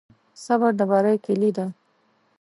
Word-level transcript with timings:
صبر 0.43 0.71
د 0.79 0.81
بری 0.91 1.17
کلي 1.25 1.51
ده. 1.57 1.65